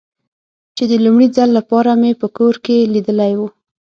[0.75, 3.41] چې د لومړي ځل له پاره مې په کور کې لیدلی و.